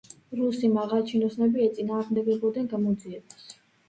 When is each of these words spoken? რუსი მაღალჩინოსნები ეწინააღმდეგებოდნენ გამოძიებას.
რუსი 0.37 0.69
მაღალჩინოსნები 0.77 1.61
ეწინააღმდეგებოდნენ 1.65 2.71
გამოძიებას. 2.73 3.45